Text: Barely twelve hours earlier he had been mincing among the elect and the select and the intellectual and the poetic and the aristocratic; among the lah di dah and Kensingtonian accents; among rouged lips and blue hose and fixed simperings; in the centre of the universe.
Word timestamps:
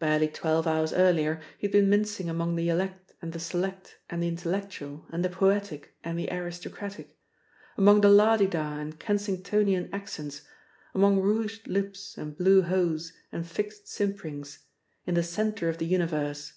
Barely 0.00 0.26
twelve 0.26 0.66
hours 0.66 0.92
earlier 0.92 1.40
he 1.56 1.68
had 1.68 1.72
been 1.72 1.88
mincing 1.88 2.28
among 2.28 2.56
the 2.56 2.68
elect 2.68 3.12
and 3.22 3.32
the 3.32 3.38
select 3.38 3.96
and 4.10 4.20
the 4.20 4.26
intellectual 4.26 5.06
and 5.12 5.24
the 5.24 5.28
poetic 5.28 5.94
and 6.02 6.18
the 6.18 6.28
aristocratic; 6.32 7.16
among 7.76 8.00
the 8.00 8.08
lah 8.08 8.36
di 8.38 8.46
dah 8.48 8.76
and 8.80 8.98
Kensingtonian 8.98 9.88
accents; 9.92 10.42
among 10.96 11.20
rouged 11.20 11.68
lips 11.68 12.16
and 12.18 12.36
blue 12.36 12.62
hose 12.62 13.12
and 13.30 13.46
fixed 13.46 13.86
simperings; 13.86 14.58
in 15.06 15.14
the 15.14 15.22
centre 15.22 15.68
of 15.68 15.78
the 15.78 15.86
universe. 15.86 16.54